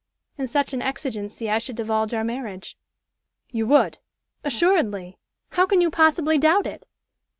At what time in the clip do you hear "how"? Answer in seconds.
5.49-5.67